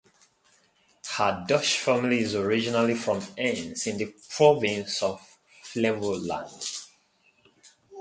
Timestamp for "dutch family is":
1.47-2.33